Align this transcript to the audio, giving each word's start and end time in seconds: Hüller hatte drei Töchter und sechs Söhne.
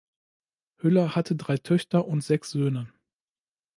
Hüller 0.79 1.15
hatte 1.15 1.35
drei 1.35 1.57
Töchter 1.57 2.07
und 2.07 2.21
sechs 2.21 2.49
Söhne. 2.49 2.91